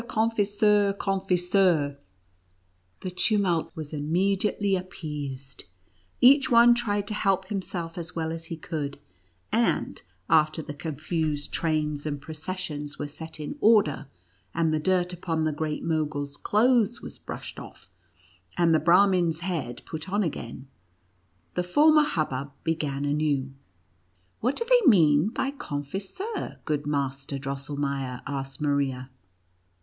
confiseur! 0.07 0.93
confiseur!" 0.93 1.95
The 3.01 3.11
tumult 3.11 3.71
was 3.75 3.93
immediately 3.93 4.75
appeased; 4.75 5.65
each 6.19 6.49
one 6.49 6.73
tried 6.73 7.05
to 7.09 7.13
help 7.13 7.49
himself 7.49 7.99
as 7.99 8.15
well 8.15 8.31
as 8.31 8.45
he 8.45 8.57
could; 8.57 8.97
and, 9.51 10.01
after 10.27 10.63
the 10.63 10.73
confused 10.73 11.51
trains 11.51 12.07
and 12.07 12.19
processions 12.19 12.97
were 12.97 13.07
set 13.07 13.39
in 13.39 13.55
order, 13.61 14.07
and 14.55 14.73
the 14.73 14.79
dirt 14.79 15.13
upon 15.13 15.43
the 15.43 15.51
Great 15.51 15.83
Mogul's 15.83 16.35
clothes 16.35 17.03
was 17.03 17.19
brushed 17.19 17.59
off, 17.59 17.87
and 18.57 18.73
the 18.73 18.79
Brah 18.79 19.07
min's 19.07 19.41
head 19.41 19.83
put 19.85 20.09
on 20.09 20.23
again, 20.23 20.67
the 21.53 21.61
former 21.61 22.05
hubbub 22.05 22.51
began 22.63 23.05
anew." 23.05 23.51
What 24.41 24.55
do 24.55 24.65
they 24.67 24.89
mean 24.89 25.27
by 25.29 25.51
(Con 25.59 25.83
fiseur,' 25.83 26.57
good 26.65 26.87
Master 26.87 27.37
Drosselmeier 27.37 28.21
V 28.23 28.23
asked 28.25 28.59
Maria. 28.59 29.11